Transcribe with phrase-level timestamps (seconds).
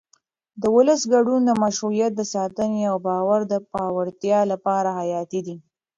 [0.61, 5.57] د ولس ګډون د مشروعیت د ساتنې او باور د پیاوړتیا لپاره حیاتي دی